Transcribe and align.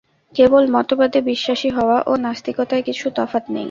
কেবল 0.35 0.63
মতবাদে 0.71 1.19
বিশ্বাসী 1.21 1.69
হওয়া 1.69 1.97
ও 2.07 2.11
নাস্তিকতায় 2.17 2.83
কিছু 2.87 3.05
তফাত 3.17 3.43
নেই। 3.47 3.59